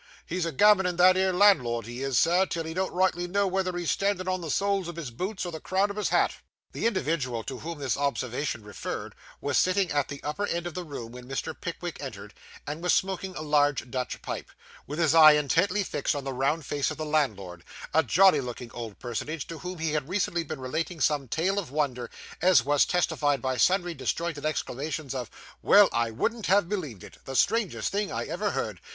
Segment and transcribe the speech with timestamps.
[0.25, 3.77] 'He's a gammonin' that 'ere landlord, he is, sir, till he don't rightly know wether
[3.77, 6.37] he's a standing on the soles of his boots or the crown of his hat.'
[6.71, 10.83] The individual to whom this observation referred, was sitting at the upper end of the
[10.83, 11.53] room when Mr.
[11.53, 12.33] Pickwick entered,
[12.65, 14.49] and was smoking a large Dutch pipe,
[14.87, 17.63] with his eye intently fixed on the round face of the landlord;
[17.93, 21.69] a jolly looking old personage, to whom he had recently been relating some tale of
[21.69, 22.09] wonder,
[22.41, 25.29] as was testified by sundry disjointed exclamations of,
[25.61, 27.17] 'Well, I wouldn't have believed it!
[27.25, 28.81] The strangest thing I ever heard!